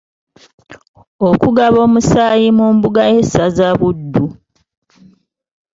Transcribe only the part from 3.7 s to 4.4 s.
Buddu.